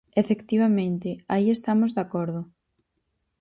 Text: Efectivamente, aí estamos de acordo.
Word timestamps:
Efectivamente, 0.21 1.09
aí 1.31 1.45
estamos 1.51 1.89
de 1.95 2.01
acordo. 2.05 2.41